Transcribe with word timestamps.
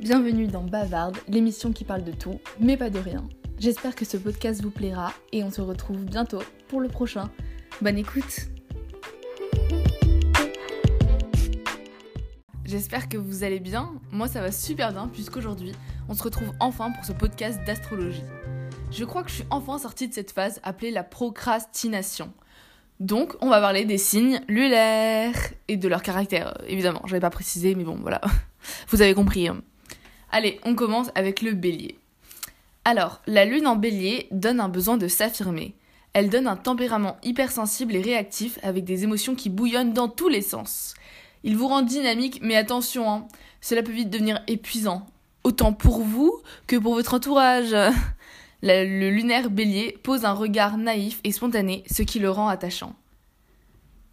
Bienvenue 0.00 0.46
dans 0.46 0.62
Bavarde, 0.62 1.18
l'émission 1.28 1.72
qui 1.72 1.84
parle 1.84 2.04
de 2.04 2.12
tout, 2.12 2.40
mais 2.58 2.78
pas 2.78 2.88
de 2.88 2.98
rien. 2.98 3.28
J'espère 3.58 3.94
que 3.94 4.06
ce 4.06 4.16
podcast 4.16 4.62
vous 4.62 4.70
plaira 4.70 5.12
et 5.30 5.44
on 5.44 5.50
se 5.50 5.60
retrouve 5.60 6.06
bientôt 6.06 6.40
pour 6.68 6.80
le 6.80 6.88
prochain. 6.88 7.30
Bonne 7.82 7.98
écoute 7.98 8.48
J'espère 12.64 13.10
que 13.10 13.18
vous 13.18 13.44
allez 13.44 13.60
bien. 13.60 13.92
Moi 14.10 14.26
ça 14.26 14.40
va 14.40 14.50
super 14.50 14.90
bien 14.90 15.06
puisqu'aujourd'hui 15.06 15.72
on 16.08 16.14
se 16.14 16.22
retrouve 16.22 16.50
enfin 16.60 16.92
pour 16.92 17.04
ce 17.04 17.12
podcast 17.12 17.60
d'astrologie. 17.66 18.24
Je 18.90 19.04
crois 19.04 19.22
que 19.22 19.28
je 19.28 19.34
suis 19.34 19.46
enfin 19.50 19.78
sortie 19.78 20.08
de 20.08 20.14
cette 20.14 20.30
phase 20.30 20.60
appelée 20.62 20.92
la 20.92 21.04
procrastination. 21.04 22.32
Donc, 23.00 23.34
on 23.40 23.48
va 23.48 23.60
parler 23.60 23.86
des 23.86 23.96
signes 23.96 24.42
lunaires 24.46 25.34
et 25.68 25.78
de 25.78 25.88
leur 25.88 26.02
caractère, 26.02 26.58
évidemment. 26.66 27.00
Je 27.04 27.12
n'avais 27.12 27.20
pas 27.20 27.30
précisé, 27.30 27.74
mais 27.74 27.84
bon, 27.84 27.96
voilà. 27.96 28.20
Vous 28.88 29.00
avez 29.00 29.14
compris. 29.14 29.48
Hein. 29.48 29.62
Allez, 30.30 30.60
on 30.64 30.74
commence 30.74 31.10
avec 31.14 31.42
le 31.42 31.52
bélier. 31.52 31.98
Alors, 32.84 33.20
la 33.26 33.44
lune 33.44 33.66
en 33.66 33.76
bélier 33.76 34.28
donne 34.30 34.60
un 34.60 34.68
besoin 34.68 34.96
de 34.96 35.08
s'affirmer. 35.08 35.74
Elle 36.12 36.30
donne 36.30 36.46
un 36.46 36.56
tempérament 36.56 37.16
hypersensible 37.22 37.94
et 37.94 38.02
réactif 38.02 38.58
avec 38.62 38.84
des 38.84 39.04
émotions 39.04 39.34
qui 39.34 39.48
bouillonnent 39.48 39.92
dans 39.92 40.08
tous 40.08 40.28
les 40.28 40.42
sens. 40.42 40.94
Il 41.44 41.56
vous 41.56 41.68
rend 41.68 41.82
dynamique, 41.82 42.40
mais 42.42 42.56
attention, 42.56 43.10
hein, 43.10 43.28
cela 43.60 43.82
peut 43.82 43.92
vite 43.92 44.10
devenir 44.10 44.42
épuisant. 44.46 45.06
Autant 45.44 45.72
pour 45.72 46.00
vous 46.00 46.40
que 46.66 46.76
pour 46.76 46.94
votre 46.94 47.14
entourage. 47.14 47.74
Le 48.62 49.08
lunaire 49.08 49.48
bélier 49.48 49.98
pose 50.02 50.26
un 50.26 50.34
regard 50.34 50.76
naïf 50.76 51.20
et 51.24 51.32
spontané, 51.32 51.82
ce 51.90 52.02
qui 52.02 52.18
le 52.18 52.30
rend 52.30 52.48
attachant. 52.48 52.94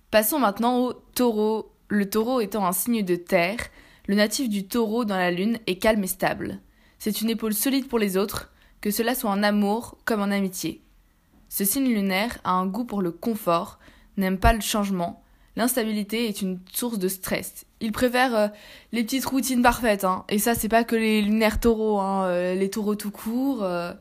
Passons 0.09 0.39
maintenant 0.39 0.79
au 0.79 0.93
taureau. 0.93 1.73
Le 1.89 2.09
taureau 2.09 2.39
étant 2.39 2.65
un 2.65 2.71
signe 2.71 3.03
de 3.03 3.15
terre, 3.15 3.59
le 4.07 4.15
natif 4.15 4.49
du 4.49 4.67
taureau 4.67 5.05
dans 5.05 5.17
la 5.17 5.31
lune 5.31 5.59
est 5.67 5.75
calme 5.75 6.03
et 6.03 6.07
stable. 6.07 6.59
C'est 6.99 7.21
une 7.21 7.29
épaule 7.29 7.53
solide 7.53 7.87
pour 7.87 7.99
les 7.99 8.17
autres, 8.17 8.51
que 8.81 8.91
cela 8.91 9.15
soit 9.15 9.29
en 9.29 9.43
amour 9.43 9.97
comme 10.05 10.21
en 10.21 10.31
amitié. 10.31 10.81
Ce 11.49 11.63
signe 11.63 11.87
lunaire 11.87 12.39
a 12.43 12.51
un 12.51 12.65
goût 12.65 12.85
pour 12.85 13.01
le 13.01 13.11
confort, 13.11 13.79
n'aime 14.17 14.39
pas 14.39 14.53
le 14.53 14.61
changement. 14.61 15.23
L'instabilité 15.55 16.27
est 16.27 16.41
une 16.41 16.59
source 16.71 16.99
de 16.99 17.07
stress. 17.07 17.65
Il 17.79 17.91
préfère 17.91 18.35
euh, 18.35 18.47
les 18.91 19.03
petites 19.03 19.25
routines 19.25 19.61
parfaites, 19.61 20.03
hein. 20.03 20.23
et 20.29 20.39
ça 20.39 20.55
c'est 20.55 20.69
pas 20.69 20.83
que 20.83 20.95
les 20.95 21.21
lunaires 21.21 21.59
taureaux, 21.59 21.99
hein. 21.99 22.25
euh, 22.25 22.55
les 22.55 22.69
taureaux 22.69 22.95
tout 22.95 23.11
court. 23.11 23.63
Euh, 23.63 23.93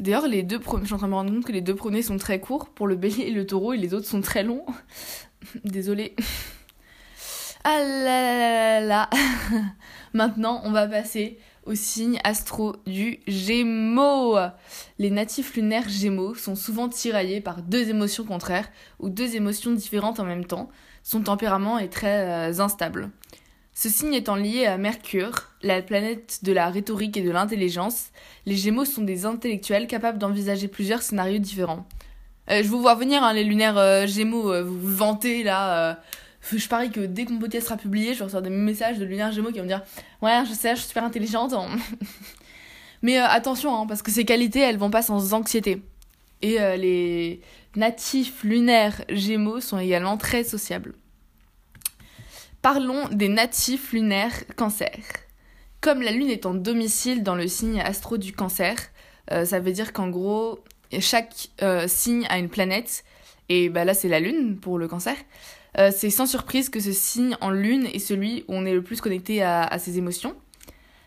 D'ailleurs, 0.00 0.26
les 0.26 0.42
deux 0.42 0.58
premiers, 0.58 0.82
je 0.82 0.86
suis 0.86 0.94
en 0.94 0.98
train 0.98 1.06
de 1.06 1.12
me 1.12 1.16
rendre 1.16 1.30
compte 1.30 1.44
que 1.44 1.52
les 1.52 1.60
deux 1.60 1.76
premiers 1.76 2.02
sont 2.02 2.16
très 2.16 2.40
courts 2.40 2.68
pour 2.68 2.88
le 2.88 2.96
bélier 2.96 3.26
et 3.26 3.30
le 3.30 3.46
taureau, 3.46 3.74
et 3.74 3.76
les 3.76 3.94
autres 3.94 4.08
sont 4.08 4.20
très 4.20 4.42
longs. 4.42 4.66
Désolée. 5.64 6.16
Ah 7.66 7.80
là 7.80 8.80
là 8.82 9.08
Maintenant, 10.12 10.60
on 10.64 10.70
va 10.70 10.86
passer 10.86 11.38
au 11.64 11.74
signe 11.74 12.20
astro 12.22 12.76
du 12.86 13.20
Gémeaux. 13.26 14.36
Les 14.98 15.10
natifs 15.10 15.56
lunaires 15.56 15.88
Gémeaux 15.88 16.34
sont 16.34 16.56
souvent 16.56 16.90
tiraillés 16.90 17.40
par 17.40 17.62
deux 17.62 17.88
émotions 17.88 18.24
contraires 18.24 18.68
ou 19.00 19.08
deux 19.08 19.34
émotions 19.34 19.72
différentes 19.72 20.20
en 20.20 20.26
même 20.26 20.44
temps. 20.44 20.68
Son 21.02 21.22
tempérament 21.22 21.78
est 21.78 21.88
très 21.88 22.50
euh, 22.50 22.60
instable. 22.60 23.08
Ce 23.72 23.88
signe 23.88 24.12
étant 24.12 24.36
lié 24.36 24.66
à 24.66 24.76
Mercure, 24.76 25.32
la 25.62 25.80
planète 25.80 26.40
de 26.42 26.52
la 26.52 26.68
rhétorique 26.68 27.16
et 27.16 27.22
de 27.22 27.30
l'intelligence, 27.30 28.08
les 28.44 28.56
Gémeaux 28.56 28.84
sont 28.84 29.02
des 29.02 29.24
intellectuels 29.24 29.86
capables 29.86 30.18
d'envisager 30.18 30.68
plusieurs 30.68 31.00
scénarios 31.00 31.38
différents. 31.38 31.86
Euh, 32.50 32.62
je 32.62 32.68
vous 32.68 32.82
vois 32.82 32.94
venir, 32.94 33.22
hein, 33.22 33.32
les 33.32 33.42
lunaires 33.42 33.78
euh, 33.78 34.06
Gémeaux, 34.06 34.62
vous 34.62 34.78
vous 34.78 34.94
vantez 34.94 35.42
là. 35.42 35.98
Je 36.52 36.68
parie 36.68 36.90
que 36.90 37.00
dès 37.00 37.24
que 37.24 37.32
mon 37.32 37.38
podcast 37.38 37.66
sera 37.66 37.76
publié, 37.76 38.14
je 38.14 38.18
vais 38.18 38.24
recevoir 38.24 38.42
des 38.42 38.50
messages 38.50 38.98
de 38.98 39.04
lunaires 39.04 39.32
Gémeaux 39.32 39.50
qui 39.50 39.58
vont 39.58 39.64
me 39.64 39.68
dire 39.68 39.82
Ouais, 40.22 40.42
je 40.48 40.52
sais, 40.52 40.70
je 40.70 40.80
suis 40.80 40.88
super 40.88 41.04
intelligente. 41.04 41.54
Mais 43.02 43.18
attention, 43.18 43.74
hein, 43.74 43.86
parce 43.86 44.02
que 44.02 44.10
ces 44.10 44.24
qualités, 44.24 44.60
elles 44.60 44.78
vont 44.78 44.90
pas 44.90 45.02
sans 45.02 45.34
anxiété. 45.34 45.82
Et 46.42 46.58
les 46.76 47.40
natifs 47.76 48.42
lunaires 48.44 49.02
Gémeaux 49.08 49.60
sont 49.60 49.78
également 49.78 50.16
très 50.16 50.44
sociables. 50.44 50.94
Parlons 52.64 53.08
des 53.08 53.28
natifs 53.28 53.92
lunaires 53.92 54.42
cancer. 54.56 54.96
Comme 55.82 56.00
la 56.00 56.12
lune 56.12 56.30
est 56.30 56.46
en 56.46 56.54
domicile 56.54 57.22
dans 57.22 57.34
le 57.34 57.46
signe 57.46 57.78
astro 57.82 58.16
du 58.16 58.32
cancer, 58.32 58.74
euh, 59.32 59.44
ça 59.44 59.60
veut 59.60 59.72
dire 59.72 59.92
qu'en 59.92 60.08
gros, 60.08 60.60
chaque 60.98 61.50
euh, 61.60 61.86
signe 61.86 62.26
a 62.30 62.38
une 62.38 62.48
planète, 62.48 63.04
et 63.50 63.68
bah 63.68 63.84
là 63.84 63.92
c'est 63.92 64.08
la 64.08 64.18
lune 64.18 64.56
pour 64.58 64.78
le 64.78 64.88
cancer. 64.88 65.14
Euh, 65.78 65.90
c'est 65.94 66.10
sans 66.10 66.26
surprise 66.26 66.68
que 66.68 66.80
ce 66.80 66.92
signe 66.92 67.36
en 67.40 67.50
lune 67.50 67.86
est 67.86 67.98
celui 67.98 68.44
où 68.48 68.54
on 68.54 68.64
est 68.64 68.74
le 68.74 68.82
plus 68.82 69.00
connecté 69.00 69.42
à, 69.42 69.78
ses 69.78 69.98
émotions. 69.98 70.34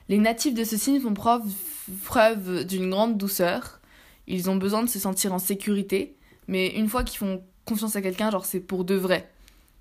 Les 0.10 0.18
natifs 0.18 0.54
de 0.54 0.64
ce 0.64 0.78
signe 0.78 1.00
font 1.00 1.14
preuve, 1.14 2.66
d'une 2.66 2.90
grande 2.90 3.18
douceur. 3.18 3.80
Ils 4.28 4.50
ont 4.50 4.56
besoin 4.56 4.84
de 4.84 4.90
se 4.90 5.00
sentir 5.00 5.34
en 5.34 5.40
sécurité, 5.40 6.16
mais 6.48 6.68
une 6.68 6.90
fois 6.90 7.04
qu'ils 7.04 7.20
font 7.20 7.42
confiance 7.66 7.96
à 7.96 8.02
quelqu'un, 8.02 8.30
genre 8.30 8.46
c'est 8.46 8.60
pour 8.60 8.84
de 8.84 8.96
vrai. 8.96 9.30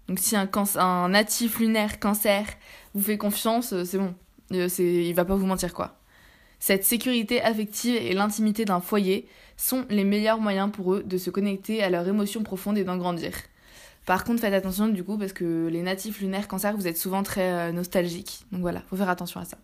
Donc 0.09 0.19
si 0.21 0.37
un, 0.37 0.49
un 0.77 1.09
natif 1.09 1.59
lunaire 1.59 1.99
cancer 1.99 2.47
vous 2.95 3.03
fait 3.03 3.19
confiance, 3.19 3.73
euh, 3.73 3.85
c'est 3.85 3.99
bon. 3.99 4.15
Euh, 4.53 4.69
il 4.79 5.13
va 5.15 5.25
pas 5.25 5.35
vous 5.35 5.47
mentir 5.47 5.75
quoi. 5.75 5.99
Cette 6.61 6.85
sécurité 6.85 7.43
affective 7.43 7.97
et 7.97 8.15
l'intimité 8.15 8.65
d'un 8.65 8.81
foyer 8.81 9.29
sont 9.57 9.85
les 9.91 10.05
meilleurs 10.05 10.41
moyens 10.41 10.71
pour 10.73 10.95
eux 10.95 11.03
de 11.03 11.19
se 11.19 11.31
connecter 11.31 11.83
à 11.83 11.91
leurs 11.91 12.09
émotions 12.09 12.43
profondes 12.43 12.79
et 12.79 12.85
d'en 12.85 12.97
grandir. 12.97 13.33
Par 14.07 14.23
contre, 14.23 14.41
faites 14.41 14.55
attention 14.55 14.87
du 14.87 15.03
coup 15.03 15.19
parce 15.19 15.33
que 15.33 15.67
les 15.67 15.83
natifs 15.83 16.21
lunaires 16.21 16.47
cancer, 16.47 16.77
vous 16.77 16.87
êtes 16.87 16.97
souvent 16.97 17.25
très 17.25 17.51
euh, 17.51 17.73
nostalgiques. 17.73 18.47
Donc 18.53 18.61
voilà, 18.61 18.83
faut 18.89 18.97
faire 18.97 19.11
attention 19.11 19.41
à 19.41 19.45
ça. 19.45 19.59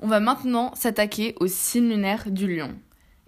On 0.00 0.08
va 0.08 0.20
maintenant 0.20 0.74
s'attaquer 0.74 1.34
au 1.38 1.46
signe 1.46 1.88
lunaire 1.88 2.30
du 2.30 2.52
lion. 2.52 2.74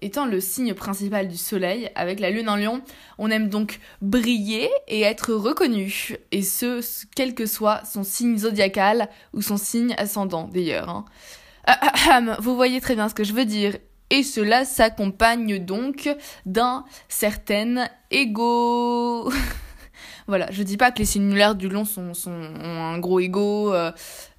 Étant 0.00 0.26
le 0.26 0.41
signe 0.41 0.75
principal 0.75 1.28
du 1.28 1.36
soleil, 1.36 1.91
avec 1.94 2.20
la 2.20 2.31
lune 2.31 2.48
en 2.48 2.56
lion, 2.56 2.82
on 3.19 3.31
aime 3.31 3.48
donc 3.48 3.81
briller 4.03 4.69
et 4.88 5.03
être 5.03 5.32
reconnu, 5.32 6.16
et 6.32 6.42
ce, 6.42 6.82
quel 7.15 7.34
que 7.34 7.47
soit 7.47 7.82
son 7.84 8.04
signe 8.04 8.36
zodiacal 8.36 9.09
ou 9.32 9.41
son 9.41 9.56
signe 9.56 9.94
ascendant 9.97 10.50
d'ailleurs. 10.53 10.88
Hein. 10.91 12.36
Vous 12.41 12.56
voyez 12.56 12.81
très 12.81 12.94
bien 12.94 13.09
ce 13.09 13.15
que 13.15 13.25
je 13.25 13.32
veux 13.32 13.47
dire. 13.47 13.76
Et 14.10 14.22
cela 14.22 14.65
s'accompagne 14.65 15.59
donc 15.59 16.09
d'un 16.44 16.84
certain 17.09 17.88
ego. 18.10 19.32
voilà, 20.26 20.50
je 20.50 20.62
dis 20.62 20.76
pas 20.76 20.90
que 20.90 20.98
les 20.98 21.04
signes 21.04 21.28
lunaires 21.28 21.54
du 21.54 21.68
lion 21.68 21.84
sont, 21.84 22.14
sont, 22.14 22.30
ont 22.30 22.82
un 22.82 22.98
gros 22.98 23.20
ego, 23.20 23.72
euh, 23.72 23.92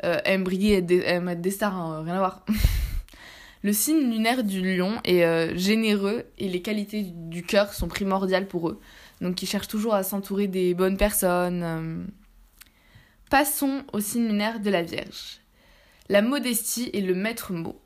euh, 0.04 0.20
aiment 0.26 0.44
briller 0.44 0.78
et 0.78 1.08
aiment 1.08 1.30
être 1.30 1.42
des 1.42 1.52
stars, 1.52 1.76
hein, 1.76 2.04
rien 2.04 2.16
à 2.16 2.20
voir. 2.20 2.46
Le 3.64 3.74
signe 3.74 4.12
lunaire 4.12 4.44
du 4.44 4.62
lion 4.62 5.02
est 5.04 5.24
euh, 5.24 5.58
généreux 5.58 6.26
et 6.38 6.48
les 6.48 6.62
qualités 6.62 7.04
du 7.04 7.44
cœur 7.44 7.74
sont 7.74 7.88
primordiales 7.88 8.48
pour 8.48 8.70
eux. 8.70 8.80
Donc 9.20 9.42
ils 9.42 9.48
cherchent 9.48 9.68
toujours 9.68 9.96
à 9.96 10.04
s'entourer 10.04 10.48
des 10.48 10.74
bonnes 10.76 10.96
personnes. 10.96 12.08
Passons 13.32 13.84
au 13.94 14.00
signe 14.00 14.28
lunaire 14.28 14.60
de 14.60 14.70
la 14.70 14.84
Vierge. 14.84 15.40
La 16.08 16.22
modestie 16.22 16.90
est 16.94 17.02
le 17.02 17.16
maître 17.16 17.52
mot. 17.52 17.82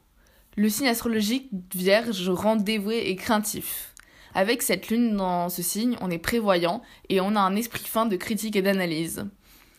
Le 0.57 0.69
signe 0.69 0.87
astrologique 0.87 1.49
Vierge 1.73 2.29
rend 2.29 2.57
dévoué 2.57 3.09
et 3.09 3.15
craintif. 3.15 3.93
Avec 4.33 4.61
cette 4.61 4.89
lune 4.89 5.17
dans 5.17 5.49
ce 5.49 5.61
signe, 5.61 5.97
on 6.01 6.09
est 6.09 6.17
prévoyant 6.17 6.81
et 7.09 7.21
on 7.21 7.35
a 7.35 7.39
un 7.39 7.55
esprit 7.55 7.83
fin 7.85 8.05
de 8.05 8.15
critique 8.15 8.55
et 8.55 8.61
d'analyse. 8.61 9.25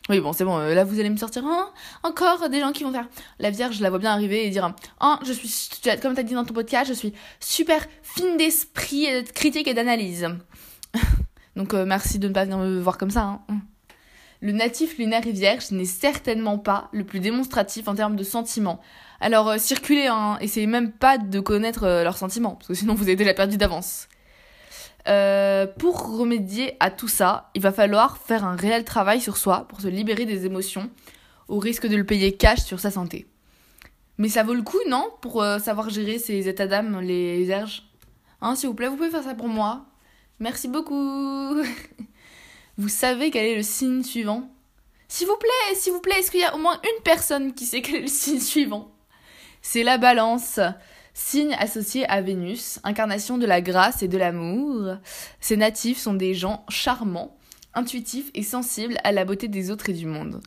Oui, 0.08 0.18
bon, 0.18 0.32
c'est 0.32 0.44
bon, 0.44 0.58
euh, 0.58 0.74
là 0.74 0.82
vous 0.82 0.98
allez 0.98 1.10
me 1.10 1.16
sortir 1.16 1.44
hein, 1.46 1.70
encore 2.02 2.48
des 2.48 2.58
gens 2.58 2.72
qui 2.72 2.82
vont 2.82 2.90
faire 2.90 3.08
la 3.38 3.50
Vierge, 3.50 3.76
je 3.76 3.82
la 3.82 3.90
vois 3.90 4.00
bien 4.00 4.10
arriver 4.10 4.44
et 4.44 4.50
dire 4.50 4.74
Oh, 5.00 5.14
je 5.24 5.32
suis, 5.32 5.70
comme 6.00 6.14
tu 6.14 6.20
as 6.20 6.24
dit 6.24 6.34
dans 6.34 6.44
ton 6.44 6.54
podcast, 6.54 6.88
je 6.88 6.92
suis 6.94 7.12
super 7.38 7.86
fine 8.02 8.36
d'esprit, 8.36 9.22
de 9.22 9.30
critique 9.30 9.68
et 9.68 9.74
d'analyse. 9.74 10.28
Donc 11.56 11.72
euh, 11.72 11.84
merci 11.86 12.19
de 12.19 12.26
ne 12.26 12.32
pas 12.32 12.44
venir 12.44 12.58
me 12.58 12.80
voir 12.80 12.98
comme 12.98 13.10
ça. 13.10 13.42
Hein. 13.48 13.60
Le 14.40 14.50
natif 14.50 14.98
lunaire 14.98 15.24
et 15.24 15.30
vierge 15.30 15.70
n'est 15.70 15.84
certainement 15.84 16.58
pas 16.58 16.88
le 16.93 17.05
plus 17.05 17.20
démonstratif 17.20 17.87
en 17.87 17.94
termes 17.94 18.16
de 18.16 18.25
sentiments. 18.25 18.81
Alors 19.20 19.50
euh, 19.50 19.58
circulez, 19.58 20.08
hein, 20.08 20.37
essayez 20.40 20.66
même 20.66 20.90
pas 20.90 21.16
de 21.16 21.38
connaître 21.38 21.87
leurs 21.87 22.19
sentiments, 22.19 22.56
parce 22.56 22.66
que 22.66 22.75
sinon 22.75 22.94
vous 22.94 23.05
avez 23.05 23.14
déjà 23.14 23.34
perdu 23.34 23.56
d'avance. 23.56 24.08
Euh, 25.08 25.66
pour 25.66 26.16
remédier 26.19 26.76
à 26.81 26.90
tout 26.90 27.08
ça, 27.08 27.50
il 27.54 27.62
va 27.62 27.72
falloir 27.72 28.19
faire 28.19 28.44
un 28.44 28.56
réel 28.56 28.84
travail 28.84 29.20
sur 29.20 29.37
soi 29.37 29.66
pour 29.69 29.81
se 29.81 29.88
libérer 29.88 30.26
des 30.26 30.46
émotions, 30.46 30.90
au 31.49 31.58
risque 31.58 31.87
de 31.87 31.96
le 31.96 32.04
payer 32.04 32.37
cash 32.37 32.60
sur 32.60 32.81
sa 32.81 32.90
santé. 32.90 33.26
Mais 34.19 34.28
ça 34.28 34.43
vaut 34.43 34.54
le 34.54 34.62
coup, 34.62 34.78
non 34.88 35.10
Pour 35.20 35.43
euh, 35.43 35.58
savoir 35.58 35.90
gérer 35.90 36.19
ces 36.19 36.49
états 36.49 36.66
d'âme, 36.66 37.00
les 37.00 37.43
vierges 37.44 37.84
Hein, 38.40 38.56
s'il 38.56 38.69
vous 38.69 38.75
plaît, 38.75 38.88
vous 38.88 38.96
pouvez 38.96 39.10
faire 39.10 39.22
ça 39.22 39.34
pour 39.34 39.49
moi. 39.49 39.87
Merci 40.40 40.66
beaucoup. 40.66 41.55
Vous 42.78 42.88
savez 42.88 43.31
quel 43.31 43.44
est 43.44 43.56
le 43.56 43.62
signe 43.62 44.02
suivant? 44.02 44.50
S'il 45.06 45.28
vous 45.28 45.37
plaît, 45.37 45.75
s'il 45.75 45.93
vous 45.93 46.00
plaît, 46.00 46.19
est-ce 46.19 46.31
qu'il 46.31 46.40
y 46.40 46.44
a 46.44 46.55
au 46.55 46.58
moins 46.58 46.81
une 46.82 47.02
personne 47.05 47.52
qui 47.55 47.66
sait 47.66 47.82
quel 47.82 47.96
est 47.96 48.00
le 48.00 48.06
signe 48.08 48.40
suivant? 48.40 48.90
C'est 49.60 49.84
la 49.84 49.98
balance. 49.98 50.58
Signe 51.14 51.55
associé 51.59 52.09
à 52.09 52.23
Vénus, 52.23 52.81
incarnation 52.85 53.37
de 53.37 53.44
la 53.44 53.61
grâce 53.61 54.03
et 54.03 54.09
de 54.09 54.17
l'amour, 54.17 54.97
ces 55.41 55.59
natifs 55.59 55.99
sont 55.99 56.14
des 56.14 56.32
gens 56.32 56.64
charmants, 56.70 57.37
intuitifs 57.75 58.31
et 58.35 58.43
sensibles 58.43 58.97
à 59.05 59.12
la 59.12 59.25
beauté 59.25 59.49
des 59.49 59.70
autres 59.70 59.91
et 59.91 59.94
du 59.94 60.06
monde. 60.06 60.41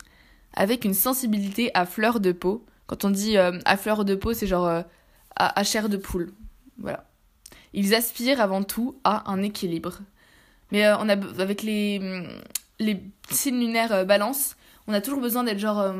avec 0.58 0.86
une 0.86 0.94
sensibilité 0.94 1.70
à 1.74 1.84
fleur 1.84 2.18
de 2.18 2.32
peau. 2.32 2.64
Quand 2.86 3.04
on 3.04 3.10
dit 3.10 3.36
euh, 3.36 3.58
à 3.66 3.76
fleur 3.76 4.06
de 4.06 4.14
peau, 4.14 4.32
c'est 4.32 4.46
genre 4.46 4.66
euh, 4.66 4.80
à, 5.36 5.62
chair 5.64 5.90
de 5.90 5.98
poule. 5.98 6.32
Voilà. 6.78 7.04
Ils 7.74 7.94
aspirent 7.94 8.40
avant 8.40 8.62
tout 8.62 8.96
à 9.04 9.30
un 9.30 9.42
équilibre. 9.42 9.98
Mais 10.72 10.86
euh, 10.86 10.96
on 10.98 11.10
a, 11.10 11.12
avec 11.12 11.62
les, 11.62 12.00
les 12.78 13.02
signes 13.30 13.60
lunaires 13.60 14.06
balance, 14.06 14.56
on 14.86 14.94
a 14.94 15.02
toujours 15.02 15.20
besoin 15.20 15.44
d'être 15.44 15.58
genre 15.58 15.94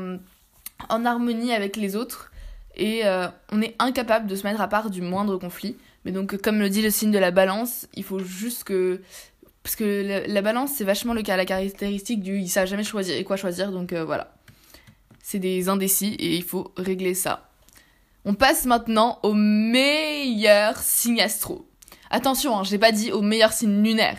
en 0.89 1.05
harmonie 1.05 1.53
avec 1.53 1.75
les 1.75 1.95
autres 1.95 2.31
et 2.77 3.03
on 3.51 3.61
est 3.61 3.75
incapable 3.79 4.27
de 4.27 4.35
se 4.35 4.43
mettre 4.43 4.61
à 4.61 4.67
part 4.67 4.89
du 4.89 5.01
moindre 5.01 5.37
conflit. 5.37 5.75
Mais 6.05 6.11
donc, 6.11 6.37
comme 6.37 6.59
le 6.59 6.69
dit 6.69 6.81
le 6.81 6.89
signe 6.89 7.11
de 7.11 7.19
la 7.19 7.31
balance, 7.31 7.87
il 7.95 8.03
faut 8.03 8.19
juste 8.19 8.63
que 8.63 9.01
parce 9.67 9.75
que 9.75 10.23
la, 10.29 10.41
balance, 10.41 10.71
c'est 10.75 10.85
vachement 10.85 11.13
le 11.13 11.21
cas, 11.23 11.35
la 11.35 11.43
caractéristique 11.43 12.21
du 12.21 12.39
il 12.39 12.47
sait 12.47 12.65
jamais 12.65 12.85
choisir 12.85 13.17
et 13.17 13.25
quoi 13.25 13.35
choisir, 13.35 13.73
donc 13.73 13.91
euh, 13.91 14.05
voilà. 14.05 14.33
C'est 15.21 15.39
des 15.39 15.67
indécis 15.67 16.15
et 16.19 16.37
il 16.37 16.43
faut 16.43 16.71
régler 16.77 17.13
ça. 17.13 17.49
On 18.23 18.33
passe 18.33 18.63
maintenant 18.63 19.19
au 19.23 19.33
meilleur 19.33 20.77
signe 20.77 21.19
astro. 21.19 21.67
Attention, 22.09 22.57
hein, 22.57 22.63
j'ai 22.63 22.77
pas 22.77 22.93
dit 22.93 23.11
au 23.11 23.21
meilleur 23.21 23.51
signe 23.51 23.83
lunaire. 23.83 24.17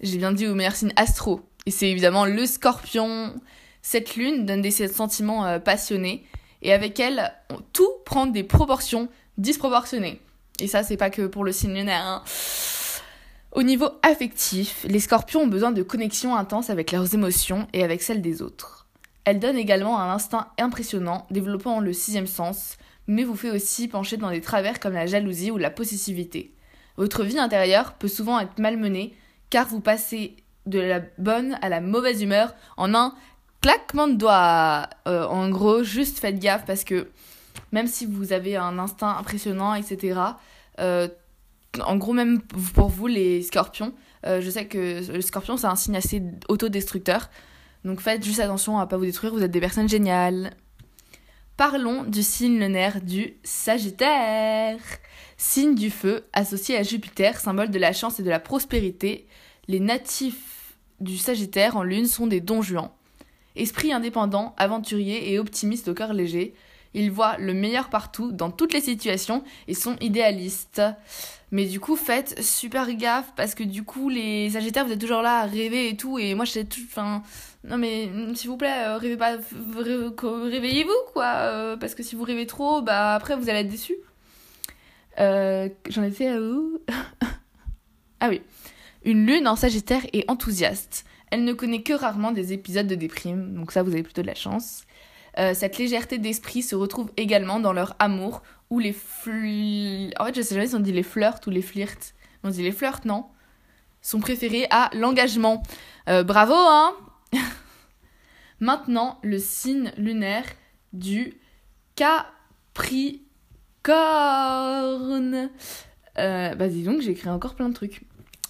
J'ai 0.00 0.16
bien 0.16 0.32
dit 0.32 0.46
au 0.46 0.54
meilleur 0.54 0.74
signe 0.74 0.94
astro. 0.96 1.42
Et 1.66 1.70
c'est 1.70 1.90
évidemment 1.90 2.24
le 2.24 2.46
scorpion. 2.46 3.34
Cette 3.82 4.16
lune 4.16 4.46
donne 4.46 4.62
des 4.62 4.70
sentiments 4.70 5.44
euh, 5.44 5.58
passionnés 5.58 6.24
et 6.62 6.72
avec 6.72 6.98
elle, 7.00 7.32
tout 7.72 7.90
prend 8.04 8.26
des 8.26 8.44
proportions 8.44 9.08
disproportionnées. 9.36 10.20
Et 10.60 10.68
ça, 10.68 10.82
c'est 10.82 10.96
pas 10.96 11.10
que 11.10 11.26
pour 11.26 11.44
le 11.44 11.52
signe 11.52 11.74
lunaire. 11.74 12.04
Hein. 12.04 12.22
Au 13.52 13.62
niveau 13.62 13.88
affectif, 14.02 14.86
les 14.88 15.00
scorpions 15.00 15.42
ont 15.42 15.46
besoin 15.46 15.72
de 15.72 15.82
connexion 15.82 16.36
intense 16.36 16.70
avec 16.70 16.92
leurs 16.92 17.14
émotions 17.14 17.66
et 17.72 17.84
avec 17.84 18.00
celles 18.00 18.22
des 18.22 18.40
autres. 18.40 18.86
Elle 19.24 19.40
donne 19.40 19.56
également 19.56 20.00
un 20.00 20.12
instinct 20.12 20.48
impressionnant, 20.58 21.26
développant 21.30 21.80
le 21.80 21.92
sixième 21.92 22.26
sens, 22.26 22.76
mais 23.06 23.24
vous 23.24 23.36
fait 23.36 23.50
aussi 23.50 23.88
pencher 23.88 24.16
dans 24.16 24.30
des 24.30 24.40
travers 24.40 24.80
comme 24.80 24.94
la 24.94 25.06
jalousie 25.06 25.50
ou 25.50 25.58
la 25.58 25.70
possessivité. 25.70 26.54
Votre 26.96 27.24
vie 27.24 27.38
intérieure 27.38 27.94
peut 27.94 28.08
souvent 28.08 28.38
être 28.38 28.58
malmenée, 28.58 29.14
car 29.50 29.66
vous 29.66 29.80
passez 29.80 30.36
de 30.66 30.78
la 30.78 31.00
bonne 31.18 31.58
à 31.60 31.68
la 31.68 31.80
mauvaise 31.80 32.22
humeur 32.22 32.54
en 32.76 32.94
un 32.94 33.14
claquement 33.62 34.08
de 34.08 34.14
doigts. 34.14 34.88
Euh, 35.08 35.24
en 35.26 35.48
gros, 35.48 35.82
juste 35.82 36.18
faites 36.18 36.38
gaffe 36.38 36.66
parce 36.66 36.84
que 36.84 37.08
même 37.70 37.86
si 37.86 38.04
vous 38.04 38.32
avez 38.32 38.56
un 38.56 38.78
instinct 38.78 39.16
impressionnant, 39.16 39.74
etc., 39.74 40.20
euh, 40.80 41.08
en 41.82 41.96
gros, 41.96 42.12
même 42.12 42.42
pour 42.74 42.88
vous, 42.88 43.06
les 43.06 43.40
scorpions, 43.42 43.94
euh, 44.26 44.42
je 44.42 44.50
sais 44.50 44.66
que 44.66 45.10
le 45.10 45.20
scorpion, 45.22 45.56
c'est 45.56 45.66
un 45.66 45.76
signe 45.76 45.96
assez 45.96 46.22
autodestructeur. 46.48 47.30
Donc 47.84 48.00
faites 48.00 48.22
juste 48.22 48.40
attention 48.40 48.78
à 48.78 48.86
pas 48.86 48.98
vous 48.98 49.06
détruire, 49.06 49.32
vous 49.32 49.42
êtes 49.42 49.50
des 49.50 49.60
personnes 49.60 49.88
géniales. 49.88 50.52
Parlons 51.56 52.04
du 52.04 52.22
signe 52.22 52.58
lunaire 52.58 53.00
du 53.00 53.34
Sagittaire. 53.42 54.78
Signe 55.36 55.74
du 55.74 55.90
feu, 55.90 56.24
associé 56.32 56.76
à 56.76 56.82
Jupiter, 56.82 57.40
symbole 57.40 57.70
de 57.70 57.78
la 57.78 57.92
chance 57.92 58.20
et 58.20 58.22
de 58.22 58.30
la 58.30 58.38
prospérité. 58.38 59.26
Les 59.66 59.80
natifs 59.80 60.76
du 61.00 61.18
Sagittaire 61.18 61.76
en 61.76 61.82
lune 61.82 62.06
sont 62.06 62.26
des 62.26 62.40
donjuans. 62.40 62.94
Esprit 63.56 63.92
indépendant, 63.92 64.54
aventurier 64.56 65.32
et 65.32 65.38
optimiste 65.38 65.88
au 65.88 65.94
cœur 65.94 66.12
léger, 66.12 66.54
ils 66.94 67.10
voient 67.10 67.36
le 67.38 67.54
meilleur 67.54 67.88
partout, 67.88 68.32
dans 68.32 68.50
toutes 68.50 68.72
les 68.72 68.80
situations, 68.80 69.44
et 69.66 69.74
sont 69.74 69.96
idéalistes. 70.00 70.82
Mais 71.50 71.66
du 71.66 71.80
coup, 71.80 71.96
faites 71.96 72.42
super 72.42 72.92
gaffe, 72.94 73.32
parce 73.36 73.54
que 73.54 73.62
du 73.62 73.82
coup, 73.82 74.08
les 74.08 74.50
Sagittaires, 74.50 74.84
vous 74.86 74.92
êtes 74.92 75.00
toujours 75.00 75.22
là 75.22 75.40
à 75.40 75.46
rêver 75.46 75.88
et 75.88 75.96
tout, 75.96 76.18
et 76.18 76.34
moi, 76.34 76.44
j'étais 76.44 76.64
tout... 76.64 76.80
Enfin, 76.84 77.22
non 77.64 77.78
mais, 77.78 78.10
s'il 78.34 78.50
vous 78.50 78.56
plaît, 78.56 78.86
euh, 78.86 78.96
rêvez 78.96 79.16
pas... 79.16 79.36
Réveillez-vous, 80.22 81.12
quoi 81.12 81.26
euh, 81.26 81.76
Parce 81.76 81.94
que 81.94 82.02
si 82.02 82.14
vous 82.14 82.24
rêvez 82.24 82.46
trop, 82.46 82.82
bah 82.82 83.14
après, 83.14 83.36
vous 83.36 83.48
allez 83.48 83.60
être 83.60 83.68
déçus. 83.68 83.96
Euh, 85.18 85.68
J'en 85.88 86.02
étais 86.02 86.28
à 86.28 86.40
où? 86.40 86.78
Ah 88.24 88.28
oui. 88.28 88.40
Une 89.04 89.26
lune 89.26 89.48
en 89.48 89.56
Sagittaire 89.56 90.06
est 90.12 90.30
enthousiaste. 90.30 91.04
Elle 91.32 91.44
ne 91.44 91.54
connaît 91.54 91.80
que 91.80 91.94
rarement 91.94 92.30
des 92.30 92.52
épisodes 92.52 92.86
de 92.86 92.94
déprime, 92.94 93.54
donc 93.54 93.72
ça, 93.72 93.82
vous 93.82 93.92
avez 93.92 94.02
plutôt 94.02 94.20
de 94.20 94.26
la 94.26 94.34
chance. 94.34 94.84
Euh, 95.38 95.54
cette 95.54 95.78
légèreté 95.78 96.18
d'esprit 96.18 96.60
se 96.60 96.76
retrouve 96.76 97.10
également 97.16 97.58
dans 97.58 97.72
leur 97.72 97.96
amour 97.98 98.42
ou 98.68 98.78
les 98.78 98.92
flirts. 98.92 100.12
En 100.20 100.26
fait, 100.26 100.36
je 100.36 100.42
sais 100.42 100.54
jamais 100.54 100.66
si 100.66 100.74
on 100.74 100.80
dit 100.80 100.92
les 100.92 101.02
flirts 101.02 101.40
ou 101.46 101.50
les 101.50 101.62
flirts. 101.62 102.12
On 102.44 102.50
dit 102.50 102.62
les 102.62 102.70
flirts, 102.70 103.06
non? 103.06 103.24
Sont 104.02 104.20
préférés 104.20 104.66
à 104.70 104.90
l'engagement. 104.92 105.62
Euh, 106.10 106.22
bravo, 106.22 106.52
hein? 106.54 106.94
Maintenant, 108.60 109.18
le 109.22 109.38
signe 109.38 109.90
lunaire 109.96 110.44
du 110.92 111.32
Capricorne. 111.96 113.22
Euh, 116.18 116.54
bah 116.54 116.68
dis 116.68 116.82
donc, 116.82 117.00
j'ai 117.00 117.16
encore 117.30 117.54
plein 117.54 117.70
de 117.70 117.74
trucs. 117.74 118.02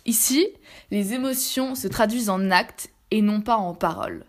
Ici, 0.04 0.48
les 0.90 1.14
émotions 1.14 1.74
se 1.74 1.88
traduisent 1.88 2.30
en 2.30 2.50
actes 2.50 2.90
et 3.10 3.22
non 3.22 3.40
pas 3.40 3.56
en 3.56 3.74
paroles. 3.74 4.24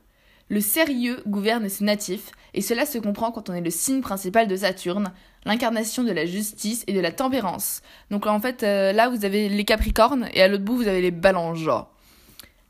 Le 0.50 0.62
sérieux 0.62 1.24
gouverne 1.26 1.68
ses 1.70 1.84
natifs, 1.84 2.32
et 2.54 2.62
cela 2.62 2.86
se 2.86 3.00
comprend 3.00 3.32
quand 3.32 3.50
on 3.50 3.54
est 3.54 3.62
le 3.62 3.72
signe 3.72 4.02
principal 4.02 4.48
de 4.48 4.56
Saturne, 4.56 5.12
l'incarnation 5.46 6.04
de 6.04 6.12
la 6.12 6.26
justice 6.26 6.84
et 6.86 6.94
de 6.94 7.00
la 7.00 7.12
tempérance. 7.12 7.82
Donc 8.12 8.28
en 8.28 8.40
fait, 8.40 8.62
euh, 8.62 8.92
là 8.92 9.10
vous 9.10 9.26
avez 9.26 9.50
les 9.50 9.66
Capricornes, 9.66 10.30
et 10.34 10.44
à 10.44 10.48
l'autre 10.48 10.64
bout 10.64 10.78
vous 10.78 10.88
avez 10.88 11.02
les 11.02 11.12
Balances, 11.12 11.60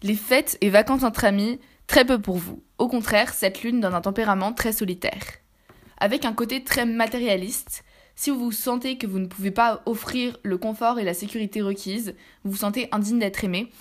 Les 0.02 0.16
fêtes 0.16 0.58
et 0.62 0.70
vacances 0.70 1.04
entre 1.04 1.26
amis, 1.26 1.60
très 1.88 2.06
peu 2.06 2.22
pour 2.22 2.38
vous. 2.38 2.64
Au 2.78 2.88
contraire, 2.88 3.34
cette 3.34 3.64
lune 3.64 3.82
donne 3.82 3.96
un 3.96 4.02
tempérament 4.02 4.54
très 4.54 4.72
solitaire. 4.72 5.24
Avec 5.98 6.26
un 6.26 6.34
côté 6.34 6.64
très 6.64 6.86
matérialiste, 6.86 7.84
si 8.15 8.30
vous 8.30 8.39
vous 8.39 8.51
sentez 8.51 8.98
que 8.98 9.07
vous 9.07 9.19
ne 9.19 9.27
pouvez 9.27 9.51
pas 9.51 9.81
offrir 9.86 10.38
le 10.44 10.57
confort 10.57 11.00
et 11.00 11.04
la 11.04 11.13
sécurité 11.13 11.62
requises, 11.62 12.15
vous 12.44 12.51
vous 12.51 12.57
sentez 12.57 12.88
indigne 12.92 13.19
d'être 13.19 13.44
aimé. 13.44 13.71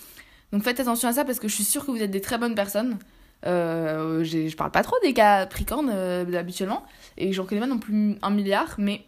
Donc 0.52 0.62
faites 0.62 0.80
attention 0.80 1.08
à 1.08 1.12
ça 1.12 1.24
parce 1.24 1.38
que 1.38 1.48
je 1.48 1.54
suis 1.54 1.64
sûre 1.64 1.84
que 1.84 1.90
vous 1.90 2.02
êtes 2.02 2.10
des 2.10 2.20
très 2.20 2.38
bonnes 2.38 2.54
personnes. 2.54 2.98
Euh, 3.44 4.22
je 4.22 4.54
parle 4.54 4.70
pas 4.70 4.82
trop 4.82 4.96
des 5.02 5.12
Capricornes 5.12 5.90
euh, 5.92 6.38
habituellement, 6.38 6.84
et 7.16 7.32
j'en 7.32 7.44
connais 7.44 7.60
pas 7.60 7.66
non 7.66 7.78
plus 7.78 8.16
un 8.22 8.30
milliard, 8.30 8.76
mais 8.78 9.04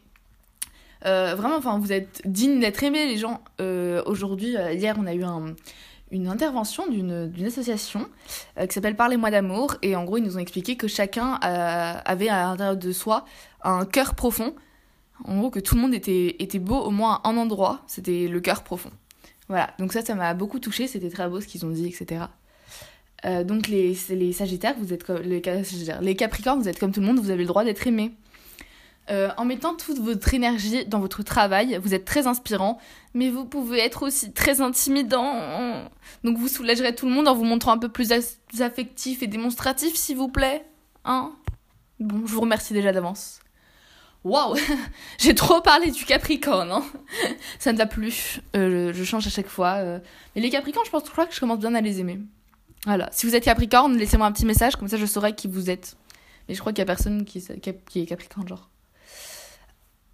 euh, 1.06 1.34
vraiment, 1.36 1.56
enfin, 1.56 1.78
vous 1.78 1.92
êtes 1.92 2.22
digne 2.24 2.60
d'être 2.60 2.82
aimé, 2.82 3.06
les 3.06 3.18
gens. 3.18 3.42
Euh, 3.60 4.02
aujourd'hui, 4.06 4.56
hier, 4.72 4.96
on 4.98 5.06
a 5.06 5.14
eu 5.14 5.22
un, 5.22 5.54
une 6.10 6.26
intervention 6.28 6.88
d'une 6.88 7.46
association 7.46 8.08
qui 8.58 8.72
s'appelle 8.72 8.96
Parlez-moi 8.96 9.30
d'amour, 9.30 9.76
et 9.82 9.94
en 9.94 10.04
gros, 10.04 10.16
ils 10.16 10.24
nous 10.24 10.36
ont 10.36 10.40
expliqué 10.40 10.76
que 10.76 10.88
chacun 10.88 11.34
avait 11.34 12.28
à 12.28 12.44
l'intérieur 12.44 12.76
de 12.76 12.92
soi 12.92 13.24
un 13.62 13.84
cœur 13.84 14.14
profond. 14.14 14.54
En 15.22 15.38
gros, 15.38 15.50
que 15.50 15.60
tout 15.60 15.76
le 15.76 15.80
monde 15.80 15.94
était, 15.94 16.36
était 16.40 16.58
beau 16.58 16.76
au 16.76 16.90
moins 16.90 17.20
à 17.22 17.28
un 17.28 17.36
endroit, 17.36 17.82
c'était 17.86 18.26
le 18.26 18.40
cœur 18.40 18.64
profond. 18.64 18.90
Voilà, 19.48 19.72
donc 19.78 19.92
ça, 19.92 20.02
ça 20.04 20.14
m'a 20.14 20.34
beaucoup 20.34 20.58
touché, 20.58 20.86
c'était 20.86 21.10
très 21.10 21.28
beau 21.28 21.40
ce 21.40 21.46
qu'ils 21.46 21.64
ont 21.64 21.70
dit, 21.70 21.86
etc. 21.86 22.24
Euh, 23.24 23.44
donc 23.44 23.68
les, 23.68 23.96
les 24.10 24.32
Sagittaires, 24.32 24.74
vous 24.78 24.92
êtes 24.92 25.04
comme, 25.04 25.20
les 25.20 26.16
Capricornes, 26.16 26.60
vous 26.60 26.68
êtes 26.68 26.78
comme 26.78 26.92
tout 26.92 27.00
le 27.00 27.06
monde, 27.06 27.18
vous 27.18 27.30
avez 27.30 27.42
le 27.42 27.48
droit 27.48 27.64
d'être 27.64 27.86
aimé. 27.86 28.12
Euh, 29.10 29.28
en 29.36 29.44
mettant 29.44 29.74
toute 29.74 29.98
votre 29.98 30.32
énergie 30.32 30.86
dans 30.86 30.98
votre 30.98 31.22
travail, 31.22 31.78
vous 31.82 31.92
êtes 31.92 32.06
très 32.06 32.26
inspirant, 32.26 32.78
mais 33.12 33.28
vous 33.28 33.44
pouvez 33.44 33.80
être 33.80 34.02
aussi 34.02 34.32
très 34.32 34.62
intimidant. 34.62 35.84
Donc 36.24 36.38
vous 36.38 36.48
soulagerez 36.48 36.94
tout 36.94 37.06
le 37.06 37.12
monde 37.12 37.28
en 37.28 37.34
vous 37.34 37.44
montrant 37.44 37.72
un 37.72 37.78
peu 37.78 37.90
plus 37.90 38.12
affectif 38.60 39.22
et 39.22 39.26
démonstratif, 39.26 39.94
s'il 39.94 40.16
vous 40.16 40.28
plaît. 40.28 40.64
Hein? 41.04 41.32
Bon, 42.00 42.26
je 42.26 42.32
vous 42.32 42.40
remercie 42.40 42.72
déjà 42.72 42.92
d'avance. 42.92 43.40
Waouh 44.24 44.56
J'ai 45.18 45.34
trop 45.34 45.60
parlé 45.60 45.90
du 45.90 46.04
Capricorne, 46.04 46.72
hein 46.72 46.84
Ça 47.58 47.72
ne 47.72 47.78
va 47.78 47.86
plus. 47.86 48.40
Euh, 48.56 48.92
je, 48.92 49.04
change 49.04 49.26
à 49.26 49.30
chaque 49.30 49.48
fois. 49.48 49.82
Mais 50.34 50.40
les 50.40 50.50
Capricornes, 50.50 50.86
je 50.86 50.90
pense 50.90 51.04
je 51.04 51.10
crois 51.10 51.26
que 51.26 51.34
je 51.34 51.40
commence 51.40 51.58
bien 51.58 51.74
à 51.74 51.80
les 51.80 52.00
aimer. 52.00 52.18
Voilà. 52.86 53.08
Si 53.12 53.26
vous 53.26 53.34
êtes 53.34 53.44
Capricorne, 53.44 53.96
laissez-moi 53.96 54.26
un 54.26 54.32
petit 54.32 54.46
message, 54.46 54.76
comme 54.76 54.88
ça 54.88 54.96
je 54.96 55.06
saurai 55.06 55.34
qui 55.34 55.48
vous 55.48 55.70
êtes. 55.70 55.96
Mais 56.48 56.54
je 56.54 56.60
crois 56.60 56.72
qu'il 56.72 56.80
y 56.80 56.82
a 56.82 56.86
personne 56.86 57.24
qui, 57.24 57.38
est 57.38 58.06
Capricorne, 58.06 58.48
genre. 58.48 58.68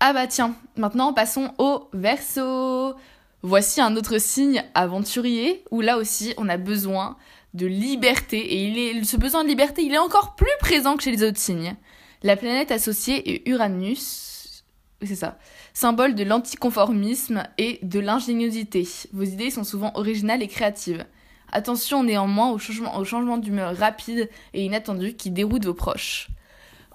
Ah 0.00 0.12
bah 0.12 0.26
tiens, 0.26 0.54
maintenant 0.76 1.12
passons 1.12 1.52
au 1.58 1.88
Verseau. 1.92 2.94
Voici 3.42 3.80
un 3.80 3.96
autre 3.96 4.18
signe 4.18 4.64
aventurier 4.74 5.64
où 5.70 5.80
là 5.80 5.98
aussi 5.98 6.34
on 6.36 6.48
a 6.48 6.56
besoin 6.56 7.16
de 7.54 7.66
liberté 7.66 8.64
et 8.64 9.04
ce 9.04 9.16
besoin 9.16 9.44
de 9.44 9.48
liberté 9.48 9.82
il 9.82 9.92
est 9.92 9.98
encore 9.98 10.36
plus 10.36 10.50
présent 10.60 10.96
que 10.96 11.02
chez 11.02 11.10
les 11.10 11.22
autres 11.22 11.38
signes. 11.38 11.74
La 12.22 12.36
planète 12.36 12.70
associée 12.70 13.32
est 13.32 13.48
Uranus, 13.48 14.62
c'est 15.00 15.14
ça, 15.14 15.38
symbole 15.72 16.14
de 16.14 16.22
l'anticonformisme 16.22 17.44
et 17.56 17.78
de 17.82 17.98
l'ingéniosité. 17.98 18.86
Vos 19.14 19.22
idées 19.22 19.50
sont 19.50 19.64
souvent 19.64 19.90
originales 19.94 20.42
et 20.42 20.48
créatives. 20.48 21.06
Attention 21.50 22.04
néanmoins 22.04 22.50
au 22.50 22.58
changement, 22.58 22.98
au 22.98 23.04
changement 23.04 23.38
d'humeur 23.38 23.74
rapide 23.74 24.28
et 24.52 24.62
inattendu 24.62 25.14
qui 25.14 25.30
déroute 25.30 25.64
vos 25.64 25.72
proches. 25.72 26.28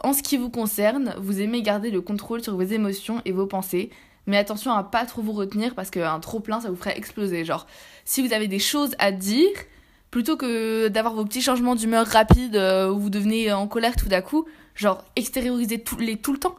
En 0.03 0.13
ce 0.13 0.21
qui 0.21 0.37
vous 0.37 0.51
concerne, 0.51 1.15
vous 1.17 1.41
aimez 1.41 1.63
garder 1.63 1.89
le 1.89 2.01
contrôle 2.01 2.43
sur 2.43 2.55
vos 2.55 2.61
émotions 2.61 3.23
et 3.25 3.31
vos 3.31 3.47
pensées, 3.47 3.89
mais 4.27 4.37
attention 4.37 4.73
à 4.73 4.83
pas 4.83 5.07
trop 5.07 5.23
vous 5.23 5.33
retenir 5.33 5.73
parce 5.73 5.89
qu'un 5.89 6.19
trop 6.19 6.39
plein 6.39 6.61
ça 6.61 6.69
vous 6.69 6.75
ferait 6.75 6.99
exploser. 6.99 7.45
Genre, 7.45 7.65
si 8.05 8.25
vous 8.25 8.31
avez 8.31 8.47
des 8.47 8.59
choses 8.59 8.93
à 8.99 9.11
dire, 9.11 9.49
plutôt 10.11 10.37
que 10.37 10.87
d'avoir 10.87 11.15
vos 11.15 11.25
petits 11.25 11.41
changements 11.41 11.73
d'humeur 11.73 12.05
rapides 12.05 12.55
euh, 12.55 12.91
où 12.91 12.99
vous 12.99 13.09
devenez 13.09 13.51
en 13.51 13.67
colère 13.67 13.95
tout 13.95 14.07
d'un 14.07 14.21
coup, 14.21 14.45
genre 14.75 15.03
extériorisez 15.15 15.81
tout, 15.81 15.97
les 15.97 16.17
tout 16.17 16.33
le 16.33 16.39
temps. 16.39 16.55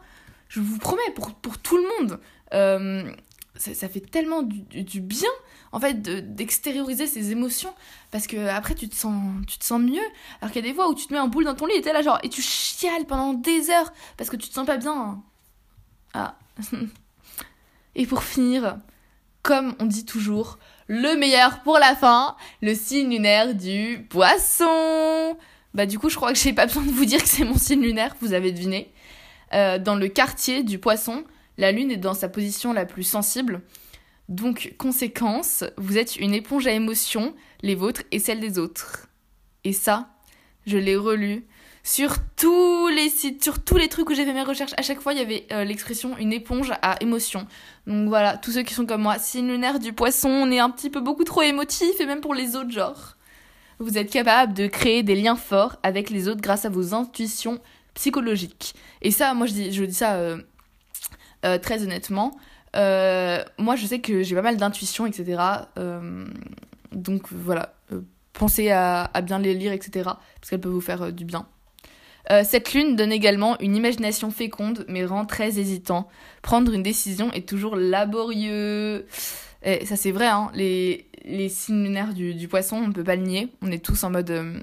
Je 0.49 0.61
vous 0.61 0.78
promets, 0.78 1.11
pour, 1.14 1.32
pour 1.35 1.58
tout 1.58 1.76
le 1.76 1.82
monde. 1.82 2.20
Euh, 2.54 3.11
ça, 3.56 3.75
ça, 3.75 3.88
fait 3.88 4.00
tellement 4.00 4.42
du, 4.42 4.62
du 4.82 5.00
bien 5.00 5.30
en 5.73 5.80
fait 5.80 6.00
d'extérioriser 6.35 7.06
ses 7.06 7.32
émotions. 7.32 7.73
Parce 8.11 8.26
que 8.26 8.49
après 8.49 8.75
tu 8.75 8.88
te 8.88 8.94
sens 8.94 9.23
tu 9.46 9.58
te 9.58 9.64
sens 9.64 9.80
mieux. 9.80 10.02
Alors 10.40 10.52
qu'il 10.52 10.64
y 10.64 10.68
a 10.68 10.70
des 10.70 10.75
fois 10.75 10.88
où 10.88 10.94
tu 10.94 11.06
te 11.06 11.12
mets 11.12 11.18
en 11.18 11.28
boule 11.28 11.44
dans 11.44 11.54
ton 11.54 11.66
lit 11.66 11.75
et 11.75 11.82
t'es 11.82 11.92
là 11.92 12.02
genre 12.02 12.18
et 12.23 12.28
tu 12.28 12.42
chiales 12.42 13.04
pendant 13.06 13.35
des 13.35 13.70
heures 13.70 13.92
parce 14.16 14.30
que 14.30 14.37
tu 14.37 14.49
te 14.49 14.54
sens 14.54 14.66
pas 14.66 14.76
bien. 14.76 15.23
Ah. 16.14 16.37
Et 17.94 18.06
pour 18.06 18.23
finir 18.23 18.78
comme 19.42 19.75
on 19.78 19.87
dit 19.87 20.04
toujours 20.04 20.58
le 20.87 21.14
meilleur 21.16 21.62
pour 21.62 21.78
la 21.78 21.94
fin 21.94 22.37
le 22.62 22.75
signe 22.75 23.11
lunaire 23.11 23.54
du 23.54 24.06
poisson 24.11 25.37
bah 25.76 25.87
du 25.87 26.00
coup 26.00 26.09
je 26.09 26.16
crois 26.16 26.33
que 26.33 26.38
j'ai 26.38 26.52
pas 26.52 26.66
besoin 26.66 26.83
de 26.83 26.90
vous 26.90 27.04
dire 27.04 27.23
que 27.23 27.28
c'est 27.28 27.45
mon 27.45 27.56
signe 27.56 27.83
lunaire 27.83 28.16
vous 28.21 28.33
avez 28.33 28.50
deviné 28.50 28.92
euh, 29.54 29.78
dans 29.78 29.95
le 29.95 30.09
quartier 30.09 30.64
du 30.64 30.80
poisson 30.80 31.25
la 31.56 31.71
lune 31.71 31.92
est 31.92 31.97
dans 31.97 32.14
sa 32.14 32.28
position 32.28 32.73
la 32.73 32.85
plus 32.85 33.04
sensible 33.04 33.62
donc, 34.28 34.75
conséquence, 34.76 35.64
vous 35.76 35.99
êtes 35.99 36.16
une 36.16 36.35
éponge 36.35 36.66
à 36.66 36.73
émotions, 36.73 37.35
les 37.62 37.75
vôtres 37.75 38.02
et 38.11 38.18
celles 38.18 38.40
des 38.40 38.59
autres. 38.59 39.06
Et 39.62 39.73
ça, 39.73 40.09
je 40.66 40.76
l'ai 40.78 40.97
relu 40.97 41.47
sur 41.85 42.16
tous 42.37 42.88
les 42.88 43.09
sites, 43.09 43.45
sur 43.45 43.62
tous 43.62 43.76
les 43.76 43.87
trucs 43.87 44.11
où 44.11 44.14
j'ai 44.14 44.25
fait 44.25 44.33
mes 44.33 44.42
recherches. 44.42 44.75
À 44.76 44.83
chaque 44.83 45.00
fois, 45.00 45.12
il 45.12 45.21
y 45.21 45.23
avait 45.23 45.47
euh, 45.52 45.62
l'expression 45.62 46.18
une 46.18 46.33
éponge 46.33 46.73
à 46.83 46.97
émotions. 47.00 47.47
Donc 47.87 48.09
voilà, 48.09 48.37
tous 48.37 48.50
ceux 48.50 48.62
qui 48.62 48.75
sont 48.75 48.87
comme 48.87 49.02
moi, 49.02 49.21
si 49.21 49.42
lunaire 49.42 49.78
du 49.78 49.92
poisson, 49.92 50.28
on 50.28 50.50
est 50.50 50.59
un 50.59 50.71
petit 50.71 50.90
peu 50.90 51.00
beaucoup 51.00 51.25
trop 51.25 51.42
émotif, 51.42 52.00
et 52.00 52.06
même 52.06 52.21
pour 52.21 52.35
les 52.35 52.56
autres, 52.56 52.73
genre. 52.73 53.15
Vous 53.78 53.99
êtes 53.99 54.11
capable 54.11 54.54
de 54.54 54.66
créer 54.66 55.02
des 55.02 55.14
liens 55.14 55.37
forts 55.37 55.76
avec 55.83 56.09
les 56.11 56.28
autres 56.28 56.40
grâce 56.40 56.64
à 56.64 56.71
vos 56.71 56.95
intuitions 56.95 57.61
psychologiques. 57.95 58.75
Et 59.02 59.11
ça, 59.11 59.35
moi, 59.35 59.47
je 59.47 59.52
dis, 59.52 59.73
je 59.73 59.85
dis 59.85 59.95
ça 59.95 60.14
euh, 60.14 60.38
euh, 61.45 61.59
très 61.59 61.83
honnêtement. 61.83 62.37
Euh, 62.75 63.42
moi, 63.59 63.76
je 63.76 63.87
sais 63.87 64.00
que 64.00 64.23
j'ai 64.23 64.35
pas 64.35 64.42
mal 64.42 64.56
d'intuition, 64.56 65.06
etc. 65.06 65.42
Donc 66.92 67.30
voilà, 67.30 67.75
pensez 68.33 68.71
à, 68.71 69.11
bien 69.23 69.38
les 69.38 69.54
lire, 69.54 69.73
etc. 69.73 70.04
Parce 70.04 70.50
qu'elles 70.50 70.61
peuvent 70.61 70.73
vous 70.73 70.80
faire 70.80 71.12
du 71.12 71.25
bien. 71.25 71.47
cette 72.45 72.73
lune 72.73 72.97
donne 72.97 73.12
également 73.12 73.59
une 73.61 73.76
imagination 73.76 74.30
féconde, 74.30 74.87
mais 74.88 75.04
rend 75.04 75.26
très 75.26 75.59
hésitant. 75.59 76.09
Prendre 76.42 76.73
une 76.73 76.83
décision 76.83 77.30
est 77.33 77.49
toujours 77.49 77.76
laborieux. 77.76 79.06
Et 79.66 79.85
ça, 79.85 79.96
c'est 79.96 80.12
vrai, 80.12 80.28
hein, 80.28 80.50
les, 80.54 81.06
les 81.25 81.50
signes 81.50 81.82
lunaires 81.82 82.14
du, 82.14 82.35
du, 82.35 82.49
poisson, 82.49 82.76
on 82.76 82.88
ne 82.88 82.92
peut 82.92 83.04
pas 83.04 83.16
le 83.16 83.23
nier. 83.23 83.52
On 83.61 83.70
est 83.70 83.85
tous 83.85 84.02
en 84.04 84.11
mode 84.11 84.62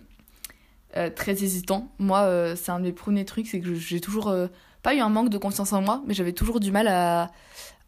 très 1.15 1.43
hésitant. 1.43 1.91
Moi, 1.99 2.55
c'est 2.55 2.71
un 2.71 2.79
de 2.79 2.85
mes 2.85 2.93
premiers 2.93 3.25
trucs, 3.25 3.47
c'est 3.47 3.59
que 3.59 3.75
j'ai 3.75 3.99
toujours 3.99 4.33
pas 4.81 4.95
eu 4.95 4.99
un 4.99 5.09
manque 5.09 5.29
de 5.29 5.37
confiance 5.37 5.73
en 5.73 5.81
moi, 5.81 6.01
mais 6.07 6.13
j'avais 6.13 6.33
toujours 6.33 6.59
du 6.59 6.71
mal 6.71 6.87
à, 6.87 7.31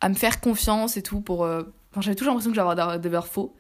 à 0.02 0.10
me 0.10 0.14
faire 0.14 0.40
confiance 0.40 0.98
et 0.98 1.02
tout 1.02 1.22
pour 1.22 1.44
euh, 1.44 1.64
j'avais 2.00 2.16
toujours 2.16 2.34
l'impression 2.34 2.52
que 2.52 2.56
j'avais 2.56 3.00
des 3.00 3.10
verres 3.10 3.28
faux 3.28 3.56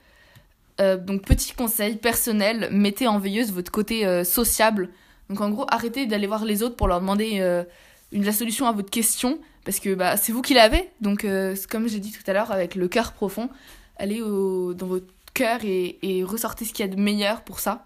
euh, 0.81 0.97
donc 0.97 1.23
petit 1.23 1.53
conseil 1.53 1.95
personnel 1.95 2.69
mettez 2.71 3.07
en 3.07 3.19
veilleuse 3.19 3.51
votre 3.51 3.71
côté 3.71 4.05
euh, 4.05 4.23
sociable 4.23 4.89
donc 5.29 5.41
en 5.41 5.49
gros 5.49 5.65
arrêtez 5.69 6.05
d'aller 6.05 6.27
voir 6.27 6.45
les 6.45 6.63
autres 6.63 6.75
pour 6.75 6.87
leur 6.87 6.99
demander 6.99 7.65
une, 8.11 8.23
la 8.23 8.31
solution 8.31 8.67
à 8.67 8.71
votre 8.71 8.91
question 8.91 9.39
parce 9.65 9.79
que 9.79 9.93
bah, 9.93 10.15
c'est 10.15 10.31
vous 10.31 10.41
qui 10.41 10.53
l'avez. 10.53 10.89
Donc 11.01 11.25
comme 11.69 11.89
j'ai 11.89 11.99
dit 11.99 12.11
tout 12.11 12.23
à 12.27 12.33
l'heure 12.33 12.51
avec 12.51 12.75
le 12.75 12.87
cœur 12.87 13.11
profond 13.11 13.49
allez 13.97 14.21
au, 14.21 14.73
dans 14.73 14.87
votre 14.87 15.07
cœur 15.33 15.59
et, 15.63 15.97
et 16.01 16.23
ressortez 16.23 16.65
ce 16.65 16.73
qu'il 16.73 16.85
y 16.85 16.89
a 16.89 16.93
de 16.93 16.99
meilleur 16.99 17.41
pour 17.41 17.59
ça. 17.59 17.85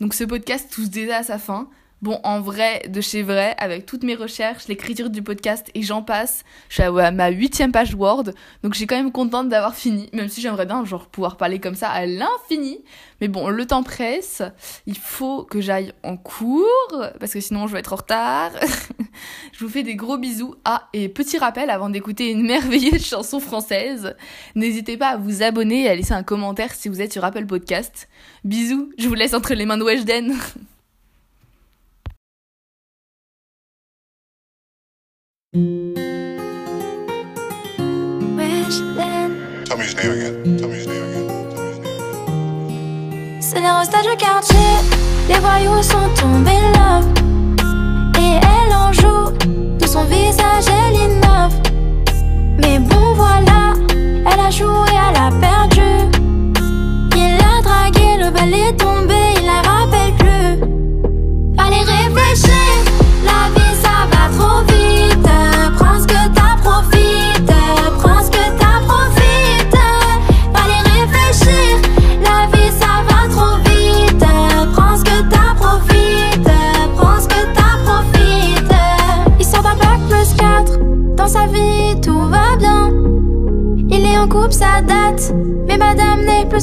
Donc 0.00 0.14
ce 0.14 0.24
podcast 0.24 0.70
touche 0.72 0.88
déjà 0.88 1.18
à 1.18 1.22
sa 1.22 1.38
fin 1.38 1.68
Bon, 2.00 2.20
en 2.22 2.40
vrai, 2.40 2.84
de 2.88 3.00
chez 3.00 3.22
vrai, 3.22 3.56
avec 3.58 3.84
toutes 3.84 4.04
mes 4.04 4.14
recherches, 4.14 4.68
l'écriture 4.68 5.10
du 5.10 5.20
podcast 5.20 5.68
et 5.74 5.82
j'en 5.82 6.00
passe, 6.00 6.44
je 6.68 6.74
suis 6.74 6.82
à 6.84 7.10
ma 7.10 7.30
huitième 7.30 7.72
page 7.72 7.92
Word, 7.92 8.30
donc 8.62 8.74
j'ai 8.74 8.86
quand 8.86 8.94
même 8.94 9.10
contente 9.10 9.48
d'avoir 9.48 9.74
fini, 9.74 10.08
même 10.12 10.28
si 10.28 10.40
j'aimerais 10.40 10.64
bien 10.64 10.84
genre 10.84 11.06
pouvoir 11.08 11.36
parler 11.36 11.58
comme 11.58 11.74
ça 11.74 11.88
à 11.88 12.06
l'infini. 12.06 12.78
Mais 13.20 13.26
bon, 13.26 13.48
le 13.48 13.66
temps 13.66 13.82
presse, 13.82 14.42
il 14.86 14.96
faut 14.96 15.42
que 15.42 15.60
j'aille 15.60 15.92
en 16.04 16.16
cours, 16.16 17.04
parce 17.18 17.32
que 17.32 17.40
sinon 17.40 17.66
je 17.66 17.72
vais 17.72 17.80
être 17.80 17.92
en 17.92 17.96
retard. 17.96 18.52
je 19.52 19.64
vous 19.64 19.70
fais 19.70 19.82
des 19.82 19.96
gros 19.96 20.18
bisous. 20.18 20.54
Ah, 20.64 20.88
et 20.92 21.08
petit 21.08 21.36
rappel 21.36 21.68
avant 21.68 21.90
d'écouter 21.90 22.30
une 22.30 22.46
merveilleuse 22.46 23.04
chanson 23.04 23.40
française, 23.40 24.14
n'hésitez 24.54 24.96
pas 24.96 25.08
à 25.08 25.16
vous 25.16 25.42
abonner 25.42 25.82
et 25.82 25.88
à 25.88 25.96
laisser 25.96 26.14
un 26.14 26.22
commentaire 26.22 26.74
si 26.74 26.88
vous 26.88 27.00
êtes 27.00 27.12
sur 27.12 27.24
Apple 27.24 27.46
Podcast. 27.46 28.08
Bisous, 28.44 28.90
je 28.98 29.08
vous 29.08 29.14
laisse 29.14 29.34
entre 29.34 29.54
les 29.54 29.66
mains 29.66 29.78
de 29.78 29.82
Weshden. 29.82 30.36
C'est 35.50 35.60
les 43.60 43.70
restes 43.70 43.96
du 44.02 44.16
quartier, 44.18 44.58
les 45.26 45.38
voyous 45.38 45.82
sont 45.82 46.10
tombés 46.20 46.50
là. 46.74 47.00
Et 48.20 48.40
elle 48.42 48.74
en 48.74 48.92
joue, 48.92 49.30
de 49.78 49.86
son 49.86 50.04
visage 50.04 50.66
elle 50.68 50.96
innove. 50.96 51.54
Mais 52.60 52.78
bon 52.78 53.14
voilà, 53.14 53.72
elle 54.30 54.40
a 54.40 54.50
joué, 54.50 54.90
elle 54.90 55.16
a 55.16 55.30
perdu. 55.40 56.10
Il 57.16 57.38
a 57.40 57.62
dragué, 57.62 58.18
le 58.22 58.30
bal 58.30 58.52
est 58.52 58.76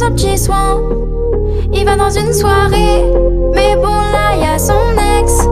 un 0.04 0.12
petit 0.12 0.38
soin. 0.38 0.82
Il 1.72 1.86
va 1.86 1.96
dans 1.96 2.10
une 2.10 2.34
soirée. 2.34 3.04
Mais 3.54 3.76
bon, 3.76 3.88
là, 3.88 4.36
y 4.36 4.46
a 4.46 4.60
son 4.60 4.74
ex. 5.20 5.48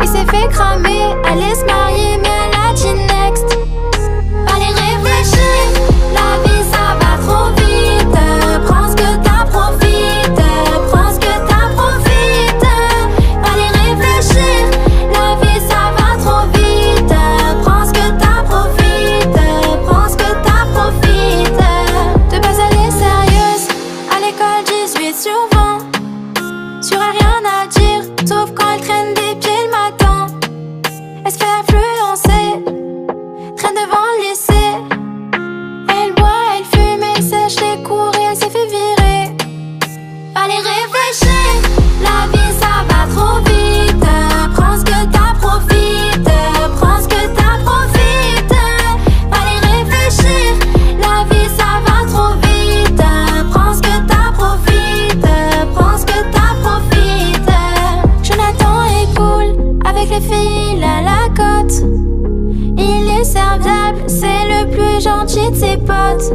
Il 0.00 0.08
s'est 0.08 0.26
fait 0.26 0.48
cramer. 0.48 1.16
Elle 1.30 1.38
est 1.38 1.54
se 1.54 1.64
marier, 1.64 2.18
mais 2.22 2.47
ses 65.54 65.76
potes. 65.78 66.32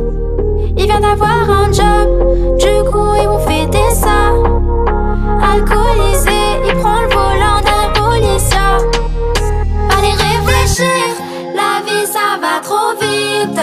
Il 0.77 0.85
vient 0.85 0.99
d'avoir 0.99 1.49
un 1.49 1.71
job, 1.71 2.57
du 2.57 2.91
coup 2.91 3.15
ils 3.21 3.27
vont 3.27 3.39
fêter 3.39 3.89
ça. 3.91 4.33
Alcoolisé, 5.41 6.41
il 6.67 6.75
prend 6.75 7.01
le 7.01 7.09
volant 7.09 7.59
d'un 7.67 7.87
policier. 8.01 8.57
Allez 9.95 10.15
réfléchir, 10.29 11.03
la 11.53 11.73
vie 11.85 12.07
ça 12.07 12.37
va 12.41 12.59
trop 12.63 12.91
vite. 12.99 13.59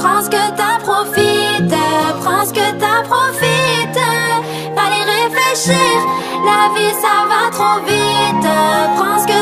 Prends 0.00 0.22
ce 0.22 0.30
que 0.30 0.44
t'as, 0.56 0.78
profite. 0.82 1.74
Prends 2.22 2.44
ce 2.46 2.52
que 2.52 2.66
t'as, 2.78 3.02
profite. 3.02 3.98
Allez 4.82 5.04
réfléchir, 5.16 5.96
la 6.44 6.62
vie 6.74 6.94
ça 7.02 7.16
va 7.30 7.50
trop 7.50 7.78
vite. 7.86 8.48
Prends 8.96 9.18
ce 9.20 9.26
que 9.26 9.33